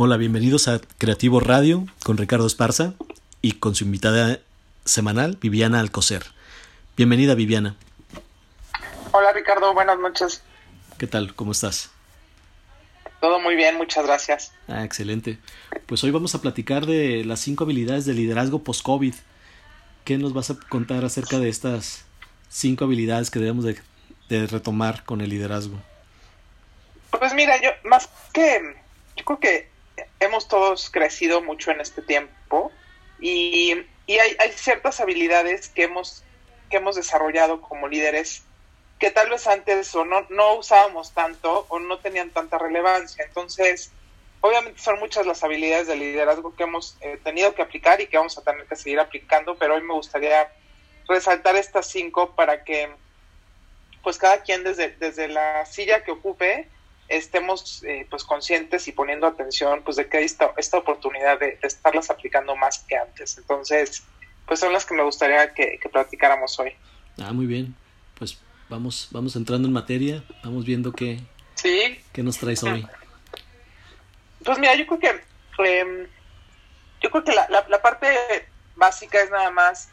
[0.00, 2.94] Hola, bienvenidos a Creativo Radio con Ricardo Esparza
[3.42, 4.38] y con su invitada
[4.84, 6.22] semanal, Viviana Alcocer.
[6.96, 7.74] Bienvenida, Viviana.
[9.10, 10.44] Hola, Ricardo, buenas noches.
[10.98, 11.34] ¿Qué tal?
[11.34, 11.90] ¿Cómo estás?
[13.20, 14.52] Todo muy bien, muchas gracias.
[14.68, 15.40] Ah, excelente.
[15.86, 19.16] Pues hoy vamos a platicar de las cinco habilidades de liderazgo post-COVID.
[20.04, 22.04] ¿Qué nos vas a contar acerca de estas
[22.48, 23.76] cinco habilidades que debemos de,
[24.28, 25.76] de retomar con el liderazgo?
[27.18, 28.76] Pues mira, yo más que,
[29.16, 29.77] yo creo que
[30.20, 32.72] hemos todos crecido mucho en este tiempo
[33.20, 33.74] y,
[34.06, 36.24] y hay, hay, ciertas habilidades que hemos,
[36.70, 38.44] que hemos desarrollado como líderes
[38.98, 43.24] que tal vez antes o no, no usábamos tanto o no tenían tanta relevancia.
[43.24, 43.92] Entonces,
[44.40, 48.16] obviamente son muchas las habilidades de liderazgo que hemos eh, tenido que aplicar y que
[48.16, 50.52] vamos a tener que seguir aplicando, pero hoy me gustaría
[51.06, 52.90] resaltar estas cinco para que
[54.02, 56.68] pues cada quien desde, desde la silla que ocupe
[57.08, 61.56] estemos eh, pues conscientes y poniendo atención pues de que hay esta, esta oportunidad de,
[61.56, 63.38] de, estarlas aplicando más que antes.
[63.38, 64.04] Entonces,
[64.46, 66.72] pues son las que me gustaría que, que platicáramos hoy.
[67.18, 67.74] Ah, muy bien.
[68.14, 71.20] Pues vamos, vamos entrando en materia, vamos viendo qué,
[71.54, 72.00] ¿Sí?
[72.12, 72.86] qué nos traes hoy.
[74.44, 75.20] Pues mira, yo creo que
[75.64, 76.08] eh,
[77.00, 78.06] yo creo que la, la, la, parte
[78.76, 79.90] básica es nada más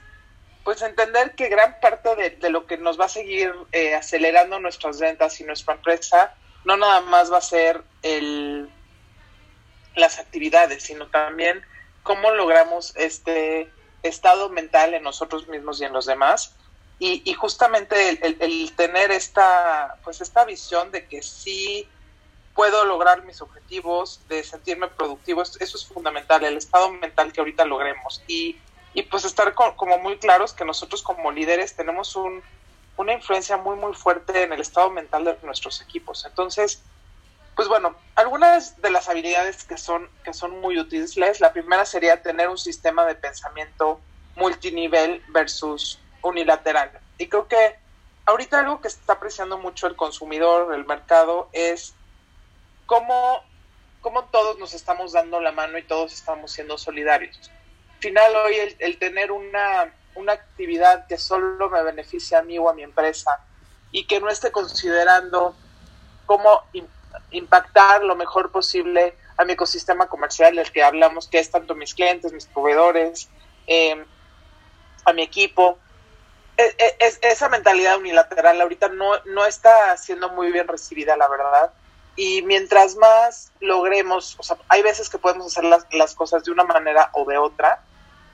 [0.64, 4.60] pues entender que gran parte de, de lo que nos va a seguir eh, acelerando
[4.60, 8.70] nuestras ventas y nuestra empresa no nada más va a ser el
[9.96, 11.64] las actividades, sino también
[12.04, 13.72] cómo logramos este
[14.04, 16.54] estado mental en nosotros mismos y en los demás.
[17.00, 21.88] Y, y justamente el, el, tener esta pues esta visión de que sí
[22.54, 27.66] puedo lograr mis objetivos de sentirme productivo eso es fundamental el estado mental que ahorita
[27.66, 28.24] logremos.
[28.28, 28.58] Y,
[28.94, 32.42] y pues estar como muy claros que nosotros como líderes tenemos un,
[32.98, 36.82] una influencia muy muy fuerte en el estado mental de nuestros equipos entonces
[37.56, 42.22] pues bueno algunas de las habilidades que son que son muy útiles la primera sería
[42.22, 44.00] tener un sistema de pensamiento
[44.36, 46.92] multinivel versus unilateral.
[47.18, 47.76] Y creo que
[48.26, 51.94] ahorita algo que está apreciando mucho el consumidor, el mercado, es
[52.86, 53.44] cómo,
[54.02, 57.52] cómo todos nos estamos dando la mano y todos estamos siendo solidarios.
[57.96, 62.58] Al final hoy el, el tener una, una actividad que solo me beneficia a mí
[62.58, 63.40] o a mi empresa
[63.92, 65.56] y que no esté considerando
[66.26, 66.64] cómo
[67.32, 71.94] impactar lo mejor posible a mi ecosistema comercial del que hablamos, que es tanto mis
[71.94, 73.30] clientes, mis proveedores,
[73.68, 74.06] eh,
[75.06, 75.78] a mi equipo,
[76.58, 81.72] es, esa mentalidad unilateral ahorita no, no está siendo muy bien recibida, la verdad.
[82.16, 86.52] Y mientras más logremos, o sea, hay veces que podemos hacer las, las cosas de
[86.52, 87.84] una manera o de otra,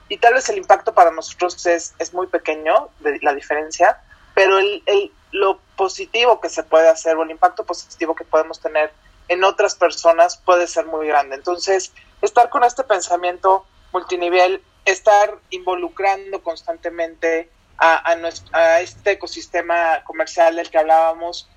[0.08, 4.00] y tal vez el impacto para nosotros es, es muy pequeño, de, la diferencia,
[4.34, 8.60] pero el, el, lo positivo que se puede hacer o el impacto positivo que podemos
[8.60, 8.92] tener
[9.28, 11.36] en otras personas puede ser muy grande.
[11.36, 20.02] Entonces, estar con este pensamiento multinivel, estar involucrando constantemente a, a, nuestro, a, este ecosistema
[20.04, 21.48] comercial del que hablábamos,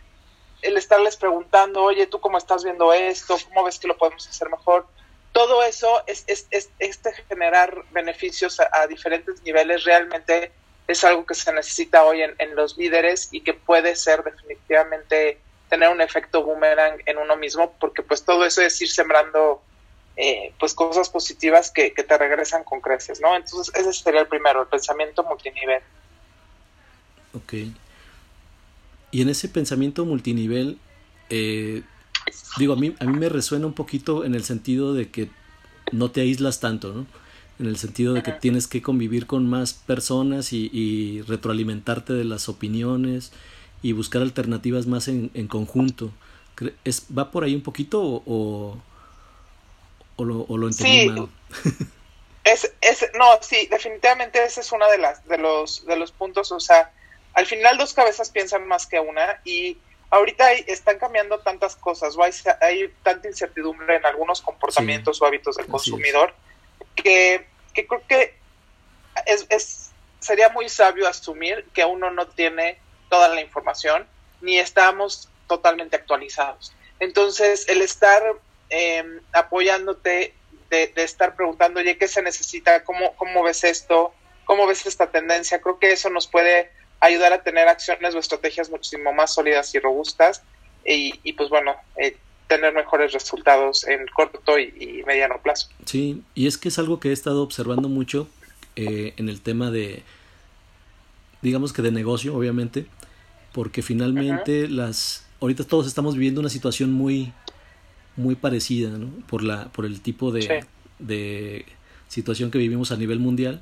[0.61, 3.37] el estarles preguntando, oye, ¿tú cómo estás viendo esto?
[3.49, 4.87] ¿Cómo ves que lo podemos hacer mejor?
[5.35, 10.53] Todo eso, es, es, es este generar beneficios a, diferentes niveles, realmente
[10.87, 15.37] es algo que se necesita hoy en, los líderes y que puede ser definitivamente
[15.69, 19.61] tener un efecto boomerang en uno mismo, porque pues todo eso es ir sembrando
[20.15, 23.35] eh, pues cosas positivas que, que, te regresan con creces, ¿no?
[23.35, 25.83] Entonces ese sería el primero, el pensamiento multinivel.
[27.33, 27.55] Ok.
[29.11, 30.79] Y en ese pensamiento multinivel,
[31.29, 31.83] eh,
[32.57, 35.29] digo, a mí, a mí me resuena un poquito en el sentido de que
[35.91, 37.05] no te aíslas tanto, ¿no?
[37.59, 42.25] En el sentido de que tienes que convivir con más personas y, y, retroalimentarte de
[42.25, 43.31] las opiniones
[43.81, 46.11] y buscar alternativas más en, en conjunto.
[46.83, 48.77] ¿Es, ¿Va por ahí un poquito o,
[50.17, 51.09] o, lo, o lo entendí sí.
[51.09, 51.29] mal?
[52.43, 56.51] es, es, no, sí, definitivamente ese es uno de, las, de, los, de los puntos,
[56.51, 56.91] o sea,
[57.33, 59.77] al final dos cabezas piensan más que una y
[60.09, 65.23] ahorita hay, están cambiando tantas cosas o hay, hay, tanta incertidumbre en algunos comportamientos sí,
[65.23, 66.33] o hábitos del consumidor
[66.95, 68.35] que, que, creo que
[69.25, 72.79] es, es, sería muy sabio asumir que uno no tiene
[73.09, 74.07] toda la información
[74.41, 76.73] ni estamos totalmente actualizados.
[76.99, 78.21] Entonces, el estar
[78.69, 79.03] eh,
[79.33, 80.33] apoyándote,
[80.69, 82.83] de, de, estar preguntando, oye, ¿qué se necesita?
[82.83, 84.13] ¿Cómo, ¿Cómo ves esto?
[84.45, 85.61] ¿Cómo ves esta tendencia?
[85.61, 86.71] Creo que eso nos puede
[87.05, 90.43] ayudar a tener acciones o estrategias muchísimo más sólidas y robustas
[90.85, 92.17] y, y pues bueno, eh,
[92.47, 95.69] tener mejores resultados en corto y, y, mediano plazo.
[95.85, 98.27] Sí, y es que es algo que he estado observando mucho
[98.75, 100.03] eh, en el tema de,
[101.41, 102.85] digamos que de negocio, obviamente,
[103.51, 104.69] porque finalmente uh -huh.
[104.69, 107.33] las, ahorita todos estamos viviendo una situación muy,
[108.15, 109.09] muy parecida, ¿no?
[109.27, 110.65] Por, la, por el tipo de,
[110.99, 111.65] de
[112.07, 113.61] situación que vivimos a nivel mundial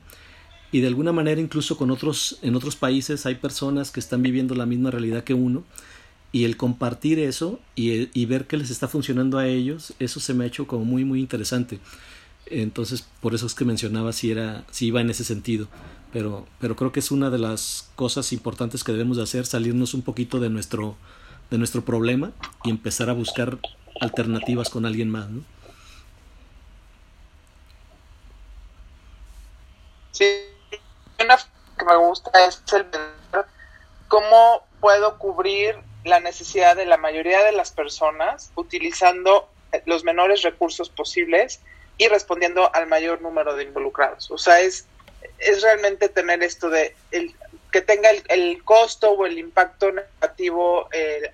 [0.73, 4.55] y de alguna manera incluso con otros en otros países hay personas que están viviendo
[4.55, 5.63] la misma realidad que uno
[6.31, 10.33] y el compartir eso y, y, ver que les está funcionando a ellos eso se
[10.33, 11.79] me ha hecho como muy muy interesante
[12.47, 15.67] entonces por eso es que mencionaba si era si iba en ese sentido
[16.11, 19.93] pero pero creo que es una de las cosas importantes que debemos de hacer salirnos
[19.93, 20.97] un poquito de nuestro
[21.51, 22.31] de nuestro problema
[22.63, 23.59] y empezar a buscar
[24.01, 25.52] alternativas con alguien más ¿no?
[32.47, 32.85] Es el
[34.07, 39.49] cómo puedo cubrir la necesidad de la mayoría de las personas utilizando
[39.85, 41.61] los menores recursos posibles
[41.97, 44.29] y respondiendo al mayor número de involucrados.
[44.31, 44.85] O sea, es,
[45.39, 47.33] es realmente tener esto de el,
[47.71, 51.31] que tenga el, costo o el impacto negativo eh,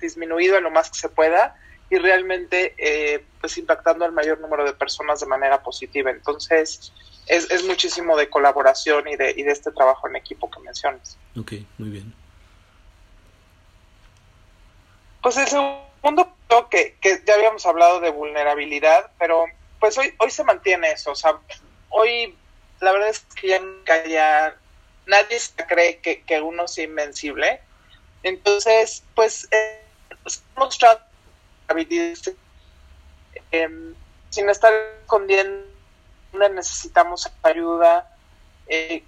[0.00, 1.56] disminuido en lo más que se pueda
[1.90, 6.10] y realmente eh, pues impactando al mayor número de personas de manera positiva.
[6.10, 6.92] Entonces,
[7.28, 11.16] es, es muchísimo de colaboración y de, y de este trabajo en equipo que mencionas.
[11.38, 12.14] Ok, muy bien.
[15.22, 16.34] Pues el segundo
[16.70, 19.44] que, que ya habíamos hablado de vulnerabilidad, pero
[19.78, 21.38] pues hoy, hoy se mantiene eso, o sea,
[21.90, 22.34] hoy
[22.80, 23.60] la verdad es que ya,
[24.06, 24.56] ya
[25.06, 27.60] nadie se cree que, que, uno es invencible,
[28.22, 29.82] entonces pues eh,
[30.56, 31.02] mostrando
[31.68, 32.32] habilidades
[33.52, 33.68] eh,
[34.30, 34.72] sin estar
[35.02, 35.77] escondiendo
[36.32, 38.10] necesitamos ayuda.
[38.66, 39.04] Eh,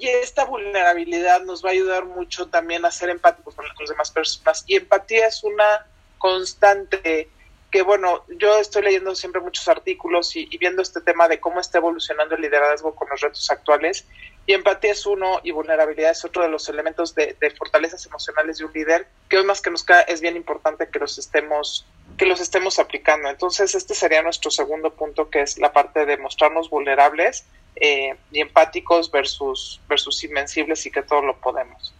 [0.00, 4.10] y esta vulnerabilidad nos va a ayudar mucho también a ser empáticos con las demás
[4.10, 4.64] personas.
[4.66, 5.86] Y empatía es una
[6.18, 7.30] constante
[7.70, 11.78] que, bueno, yo estoy leyendo siempre muchos artículos y, viendo este tema de cómo está
[11.78, 14.06] evolucionando el liderazgo con los retos actuales.
[14.46, 18.64] Y empatía es uno y vulnerabilidad es otro de los elementos de, fortalezas emocionales de
[18.64, 21.86] un líder que hoy más que nunca es bien importante que los estemos
[22.18, 23.30] que los estemos aplicando.
[23.30, 28.40] Entonces, este sería nuestro segundo punto, que es la parte de mostrarnos vulnerables eh, y
[28.40, 31.94] empáticos versus, versus invencibles y que todo lo podemos.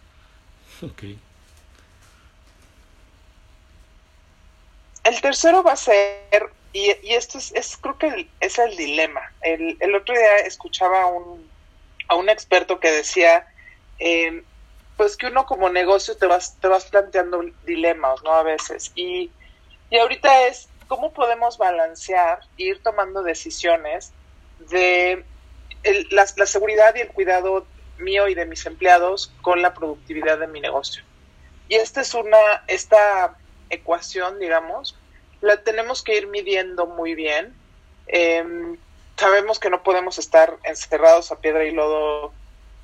[0.83, 1.19] Okay.
[5.05, 9.33] El tercero va a ser, y, y esto es, es, creo que es el dilema.
[9.41, 11.49] El, el otro día escuchaba a un,
[12.09, 13.47] a un experto que decía,
[14.01, 14.43] eh,
[14.97, 18.33] pues que uno como negocio te vas, te vas planteando dilemas, ¿no?
[18.33, 18.91] A veces.
[18.97, 19.31] Y
[19.91, 24.13] y ahorita es cómo podemos balancear e ir tomando decisiones
[24.71, 25.25] de
[26.11, 27.67] la, seguridad y el cuidado
[27.99, 31.03] mío y de mis empleados con la productividad de mi negocio.
[31.69, 33.37] Y esta es una, esta
[33.71, 34.97] ecuación, digamos,
[35.41, 37.55] la tenemos que ir midiendo muy bien.
[38.07, 38.77] Em,
[39.17, 42.33] sabemos que no podemos estar encerrados a piedra y lodo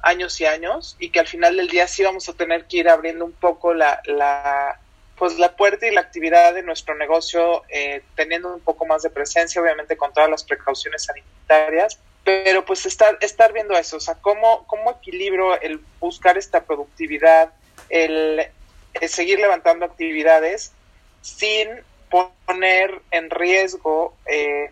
[0.03, 2.89] años y años y que al final del día sí vamos a tener que ir
[2.89, 4.79] abriendo un poco la, la,
[5.17, 9.11] pues la puerta y la actividad de nuestro negocio eh, teniendo un poco más de
[9.11, 14.15] presencia, obviamente con todas las precauciones sanitarias, pero pues estar, estar viendo eso, o sea,
[14.17, 17.53] cómo, cómo equilibro el buscar esta productividad,
[17.91, 18.47] el,
[19.09, 20.73] seguir levantando actividades
[21.21, 21.69] sin
[22.11, 24.71] poner en riesgo eh,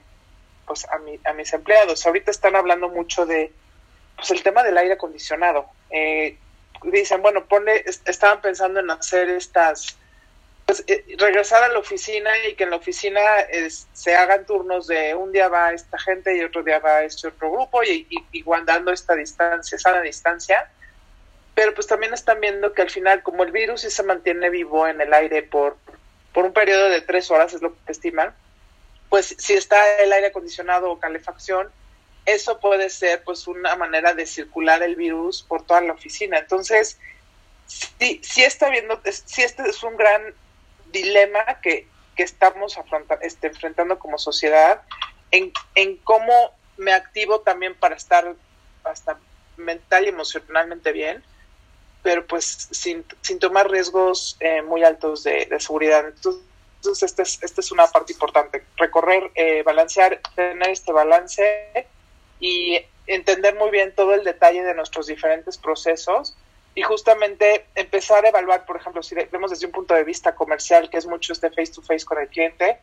[0.66, 2.06] pues a, mi, a mis empleados.
[2.06, 3.52] Ahorita están hablando mucho de
[4.16, 5.66] pues el tema del aire acondicionado.
[5.90, 6.38] Eh,
[6.84, 9.98] dicen, bueno, pone, estaban pensando en hacer estas
[10.66, 13.20] pues, eh, regresar a la oficina y que en la oficina
[13.92, 17.50] se hagan turnos de un día va esta gente y otro día va este otro
[17.50, 20.70] grupo y, y, guardando esta distancia, esa distancia.
[21.54, 24.86] Pero pues también están viendo que al final, como el virus sí se mantiene vivo
[24.86, 25.76] en el aire por,
[26.32, 28.34] por un periodo de tres horas, es lo que estiman,
[29.10, 31.70] pues si está el aire acondicionado o calefacción,
[32.24, 36.38] eso puede ser pues una manera de circular el virus por toda la oficina.
[36.38, 36.98] Entonces,
[37.66, 40.34] sí, sí está viendo, sí este es un gran
[40.92, 42.78] dilema que, que estamos
[43.22, 44.82] este, enfrentando como sociedad
[45.30, 46.32] en, en, cómo
[46.76, 48.34] me activo también para estar
[48.84, 49.18] hasta
[49.56, 51.24] mental y emocionalmente bien,
[52.02, 56.06] pero pues sin, sin tomar riesgos eh, muy altos de, seguridad.
[56.06, 61.86] Entonces, esta es, esta es una parte importante, recorrer, eh, balancear, tener este balance
[62.40, 66.36] y entender muy bien todo el detalle de nuestros diferentes procesos
[66.74, 70.88] y justamente empezar a evaluar, por ejemplo, si vemos desde un punto de vista comercial,
[70.88, 72.78] que es mucho este face to face con el cliente,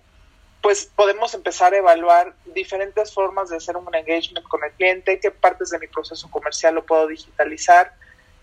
[0.61, 5.31] pues podemos empezar a evaluar diferentes formas de hacer un engagement con el cliente, qué
[5.31, 7.93] partes de mi proceso comercial lo puedo digitalizar,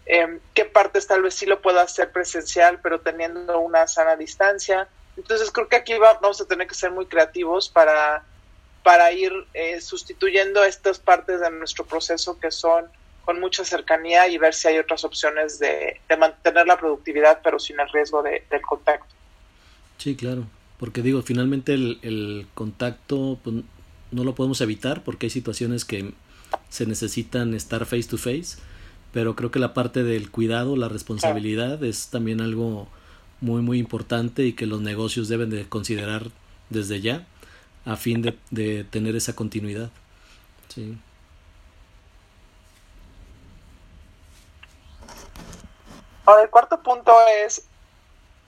[0.07, 4.89] eh, qué partes tal vez sí lo puedo hacer presencial, pero teniendo una sana distancia.
[5.17, 8.25] Entonces creo que aquí vamos a tener que ser muy creativos para,
[8.83, 12.91] para ir eh, sustituyendo estas partes de nuestro proceso que son
[13.27, 17.79] con mucha cercanía y ver si hay otras opciones de, mantener la productividad pero sin
[17.81, 19.13] el riesgo de, del contacto.
[19.99, 20.47] Sí, claro.
[20.79, 23.57] porque digo, finalmente el, el contacto pues,
[24.13, 26.15] no lo podemos evitar porque hay situaciones que
[26.69, 28.59] se necesitan estar face to face,
[29.13, 32.87] pero creo que la parte del cuidado, la responsabilidad es también algo
[33.41, 36.31] muy muy importante y que los negocios deben de considerar
[36.71, 37.27] desde ya
[37.85, 39.91] a fin de, de tener esa continuidad.
[40.69, 40.97] Sí.
[46.27, 47.63] Ahora, el cuarto punto es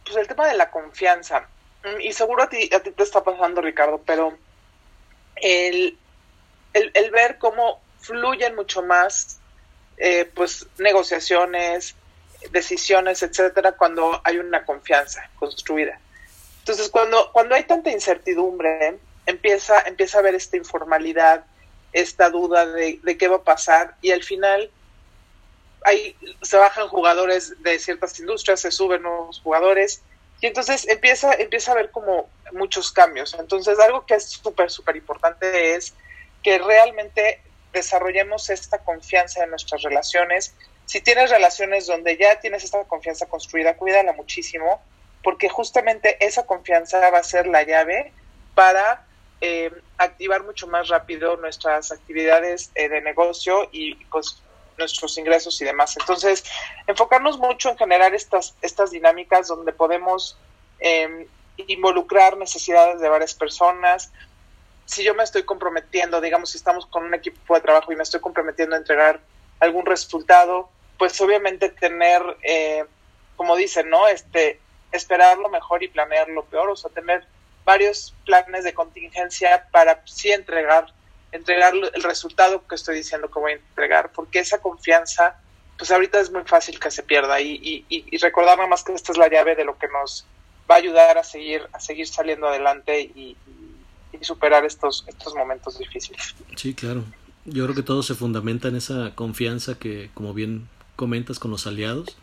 [0.05, 1.49] pues, el tema de la confianza.
[1.85, 4.37] Mm, y seguro a ti, a ti te está pasando, Ricardo, pero
[5.37, 5.97] el,
[6.73, 9.39] el, ver cómo fluyen mucho más
[9.97, 11.95] eh, pues negociaciones,
[12.51, 16.01] decisiones, etcétera, cuando hay una confianza construida.
[16.61, 21.45] Entonces, cuando, cuando hay tanta incertidumbre, empieza, empieza a haber esta informalidad,
[21.93, 24.71] esta duda de, de qué va a pasar, y al final
[25.85, 30.03] hay, se bajan jugadores de ciertas industrias, se suben nuevos jugadores,
[30.41, 33.35] y entonces empieza, empieza a haber como muchos cambios.
[33.39, 35.95] Entonces, algo que es súper, súper importante es
[36.43, 37.41] que realmente
[37.73, 40.55] desarrollemos esta confianza en nuestras relaciones.
[40.87, 44.81] Si tienes relaciones donde ya tienes esta confianza construida, cuídala muchísimo,
[45.23, 48.13] porque justamente esa confianza va a ser la llave
[48.55, 49.05] para
[49.41, 54.43] eh, activar mucho más rápido nuestras actividades eh, de negocio y pues,
[54.79, 55.97] nuestros ingresos y demás.
[55.99, 56.45] Entonces,
[56.87, 60.39] enfocarnos mucho en generar estas, estas dinámicas donde podemos
[60.79, 64.13] em, involucrar necesidades de varias personas.
[64.87, 68.03] Si yo me estoy comprometiendo, digamos, si estamos con un equipo de trabajo y me
[68.03, 69.21] estoy comprometiendo a entregar
[69.61, 72.85] algún resultado, pues obviamente tener, eh,
[73.37, 74.09] como dicen, ¿no?
[74.09, 74.61] Este,
[74.93, 77.27] esperar lo mejor y planear lo peor, o sea, tener
[77.65, 80.87] varios planes de contingencia para sí entregar
[81.33, 85.41] entregar el resultado que estoy diciendo que voy a entregar, porque esa confianza,
[85.77, 89.13] pues ahorita es muy fácil que se pierda y, y, recordar nada más que esta
[89.13, 90.27] es la llave de lo que nos
[90.71, 93.37] va a ayudar a seguir, a seguir saliendo adelante y,
[94.21, 96.35] superar estos, estos momentos difíciles.
[96.57, 97.05] Sí, claro.
[97.45, 101.69] Yo creo que todo se fundamenta en esa confianza que, como bien comentas, con los
[101.69, 102.17] aliados,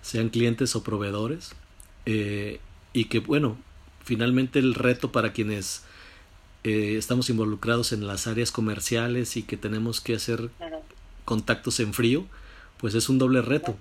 [0.00, 1.54] sean clientes o proveedores,
[2.06, 2.60] eh,
[2.94, 3.58] y que, bueno,
[4.04, 5.84] finalmente el reto para quienes
[6.68, 10.50] eh, estamos involucrados en las áreas comerciales y que tenemos que hacer
[11.24, 12.26] contactos en frío,
[12.76, 13.74] pues es un doble reto,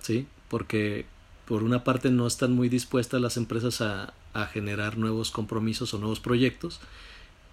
[0.00, 0.26] ¿sí?
[0.48, 1.06] Porque
[1.44, 5.98] por una parte no están muy dispuestas las empresas a, a generar nuevos compromisos o
[5.98, 6.80] nuevos proyectos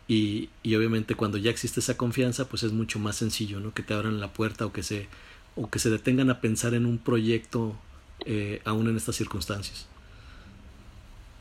[0.07, 3.73] y, y, obviamente cuando ya existe esa confianza pues es mucho más sencillo, ¿no?
[3.73, 5.07] Que te abran la puerta o que se,
[5.55, 7.75] o que se detengan a pensar en un proyecto
[8.25, 9.87] eh, aún en estas circunstancias.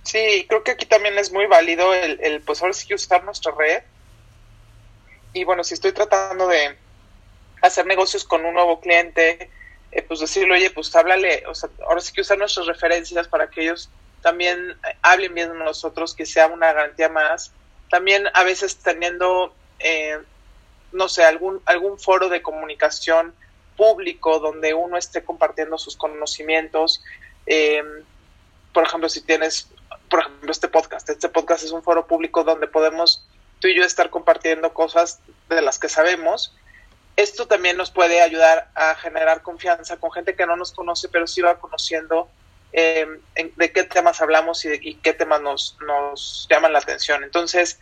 [0.07, 3.53] Sí, creo que aquí también es muy válido el, el pues ahora sí usar nuestra
[3.59, 3.83] red.
[5.33, 6.77] Y bueno, si estoy tratando de
[7.61, 9.51] hacer negocios con un nuevo cliente,
[9.91, 13.51] eh, pues decirle, oye, pues háblale, o sea, ahora sí que usar nuestras referencias para
[13.51, 13.91] que ellos
[14.23, 17.51] también eh, hablen bien de nosotros, que sea una garantía más.
[17.91, 20.19] También a veces teniendo, eh,
[20.93, 23.35] no sé, algún, algún foro de comunicación
[23.77, 27.03] público donde uno esté compartiendo sus conocimientos.
[28.73, 29.69] por ejemplo, si tienes
[30.09, 31.09] por ejemplo, este podcast.
[31.11, 33.27] Este podcast es un foro público donde podemos
[33.61, 36.55] tú y yo estar compartiendo cosas de las que sabemos.
[37.17, 41.27] Esto también nos puede ayudar a generar confianza con gente que no nos conoce, pero
[41.27, 42.29] sí va conociendo
[42.73, 47.25] em, de qué temas hablamos y, qué temas nos, nos llaman la atención.
[47.25, 47.81] Entonces,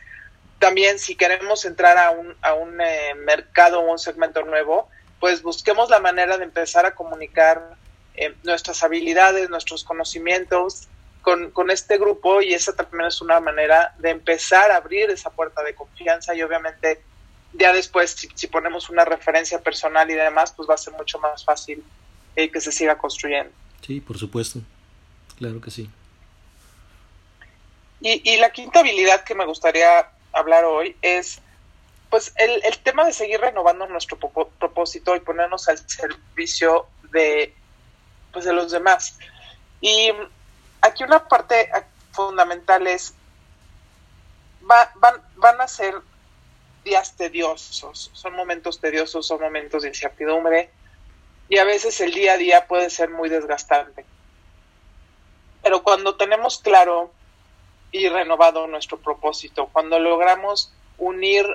[0.61, 4.89] también si queremos entrar a un, a un eh, mercado o un segmento nuevo,
[5.19, 7.77] pues busquemos la manera de empezar a comunicar
[8.15, 10.89] eh, nuestras habilidades, nuestros conocimientos,
[11.25, 15.31] con, con, este grupo y esa también es una manera de empezar a abrir esa
[15.31, 17.03] puerta de confianza y obviamente
[17.55, 21.43] ya después si, ponemos una referencia personal y demás pues va a ser mucho más
[21.43, 21.83] fácil
[22.37, 23.51] eh, que se siga construyendo.
[23.81, 24.61] Sí, por supuesto,
[25.39, 25.89] claro que sí.
[28.03, 31.41] Y, y la quinta habilidad que me gustaría hablar hoy es
[32.11, 37.55] pues el, el tema de seguir renovando nuestro propósito y ponernos al servicio de
[38.31, 39.17] pues de los demás.
[39.81, 40.11] Y
[40.85, 41.71] aquí una parte
[42.13, 43.15] fundamental es,
[44.61, 45.95] van, van a ser
[46.85, 50.71] días tediosos, son momentos tediosos, son momentos de incertidumbre
[51.49, 54.05] y a veces el día a día puede ser muy desgastante.
[55.63, 57.11] Pero cuando tenemos claro
[57.91, 61.47] y renovado nuestro propósito, cuando logramos unir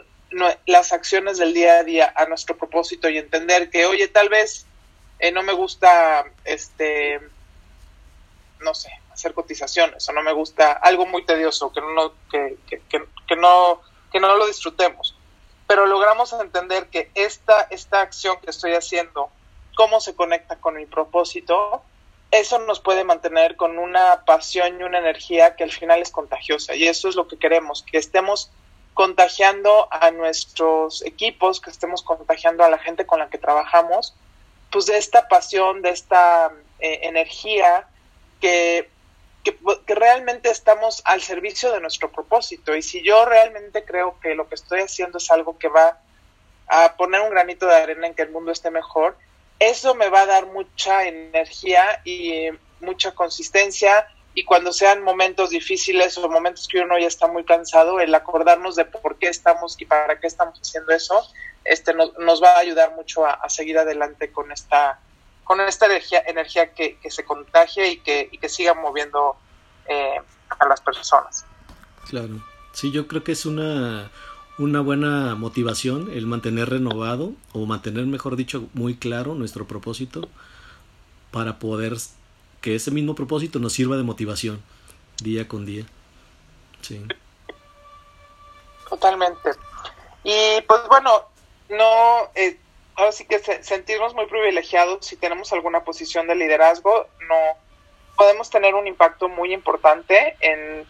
[0.65, 4.65] las acciones del día a día a nuestro propósito y entender que, oye, tal vez
[5.19, 7.19] eh, no me gusta, este,
[8.61, 10.71] no sé, hacer cotizaciones o no me gusta.
[10.71, 15.15] Algo muy tedioso que no que, que, no que no lo disfrutemos.
[15.67, 19.29] Pero logramos entender que esta esta acción que estoy haciendo
[19.75, 21.83] cómo se conecta con mi propósito
[22.31, 26.75] eso nos puede mantener con una pasión y una energía que al final es contagiosa.
[26.75, 28.51] Y eso es lo que queremos, que estemos
[28.93, 34.13] contagiando a nuestros equipos, que estemos contagiando a la gente con la que trabajamos,
[34.71, 37.87] pues de esta pasión, de esta eh, energía
[38.39, 38.89] que,
[39.43, 39.57] que,
[39.95, 42.75] realmente estamos al servicio de nuestro propósito.
[42.75, 45.99] Y si yo realmente creo que lo que estoy haciendo es algo que va
[46.67, 49.17] a poner un granito de arena en que el mundo esté mejor,
[49.59, 56.17] eso me va a dar mucha energía y mucha consistencia y cuando sean momentos difíciles
[56.17, 59.85] o momentos que uno ya está muy cansado, el acordarnos de por qué estamos y
[59.85, 61.27] para qué estamos haciendo eso,
[61.65, 64.99] este nos, va a ayudar mucho a, seguir adelante con esta
[65.49, 69.35] con esta energía, energía que, que se contagie y que, y que siga moviendo
[69.87, 71.43] eh, a las personas.
[72.07, 72.35] Claro,
[72.71, 74.11] sí, yo creo que es una,
[74.59, 80.29] una buena motivación el mantener renovado o mantener, mejor dicho, muy claro nuestro propósito
[81.31, 81.97] para poder
[82.61, 84.61] que ese mismo propósito nos sirva de motivación
[85.23, 85.83] día con día.
[86.81, 87.03] Sí.
[88.87, 89.49] Totalmente.
[90.23, 91.09] Y pues bueno,
[91.69, 92.59] no, eh,
[92.99, 97.57] ahora sí que se, sentirnos muy privilegiados si tenemos alguna posición de liderazgo, no
[98.15, 100.85] podemos tener un impacto muy importante en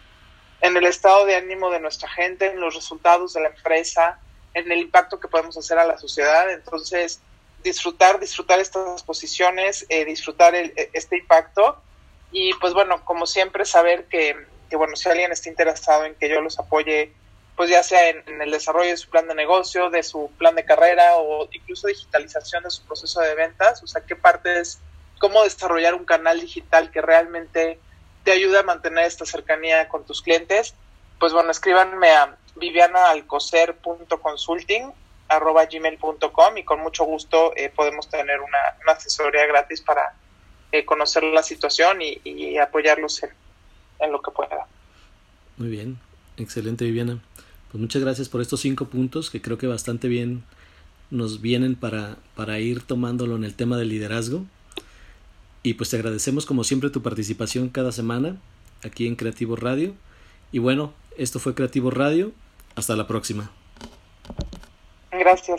[0.60, 4.18] en el estado de ánimo de nuestra gente, en los resultados de la empresa,
[4.54, 6.50] en el impacto que podemos hacer a la sociedad.
[6.50, 7.20] Entonces,
[7.62, 11.80] disfrutar, disfrutar estas posiciones, eh, disfrutar el, este impacto
[12.32, 14.36] y pues bueno, como siempre, saber que,
[14.68, 17.12] que, bueno, si alguien está interesado en que yo los apoye,
[17.56, 20.64] pues ya sea en, el desarrollo de su plan de negocio, de su plan de
[20.64, 24.80] carrera o incluso digitalización de su proceso de ventas, o sea, qué partes,
[25.18, 27.78] cómo desarrollar un canal digital que realmente
[28.24, 30.74] te ayuda a mantener esta cercanía con tus clientes,
[31.18, 34.92] pues bueno, escríbanme a vivianaalcocer.consulting
[35.30, 35.66] arroba
[36.56, 40.14] y con mucho gusto eh, podemos tener una, una, asesoría gratis para
[40.72, 43.30] eh, conocer la situación y, y apoyarlos en,
[44.00, 44.66] en, lo que pueda.
[45.56, 45.98] Muy bien,
[46.36, 47.20] excelente Viviana.
[47.70, 50.42] Pues muchas gracias por estos cinco puntos que creo que bastante bien
[51.10, 54.44] nos vienen para, para ir tomándolo en el tema del liderazgo.
[55.62, 58.36] Y pues te agradecemos como siempre tu participación cada semana
[58.82, 59.94] aquí en Creativo Radio.
[60.52, 62.32] Y bueno, esto fue Creativo Radio.
[62.76, 63.50] Hasta la próxima.
[65.10, 65.58] Gracias.